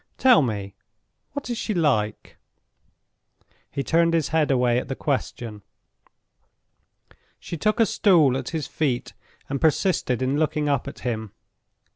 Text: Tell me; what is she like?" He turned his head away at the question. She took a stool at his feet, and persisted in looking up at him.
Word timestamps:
Tell 0.17 0.41
me; 0.41 0.73
what 1.33 1.47
is 1.51 1.59
she 1.59 1.75
like?" 1.75 2.37
He 3.69 3.83
turned 3.83 4.15
his 4.15 4.29
head 4.29 4.49
away 4.49 4.79
at 4.79 4.87
the 4.87 4.95
question. 4.95 5.61
She 7.39 7.55
took 7.55 7.79
a 7.79 7.85
stool 7.85 8.35
at 8.35 8.49
his 8.49 8.65
feet, 8.65 9.13
and 9.47 9.61
persisted 9.61 10.23
in 10.23 10.39
looking 10.39 10.67
up 10.67 10.87
at 10.87 11.01
him. 11.01 11.33